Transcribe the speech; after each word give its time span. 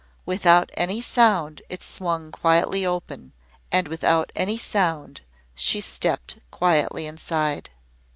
Without 0.25 0.71
any 0.75 0.99
sound 0.99 1.61
it 1.69 1.83
swung 1.83 2.31
quietly 2.31 2.83
open. 2.87 3.33
And 3.71 3.87
without 3.87 4.31
any 4.35 4.57
sound 4.57 5.21
she 5.53 5.79
stepped 5.79 6.39
quietly 6.49 7.05
inside. 7.05 7.69